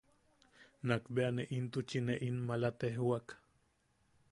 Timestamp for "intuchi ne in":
1.57-2.37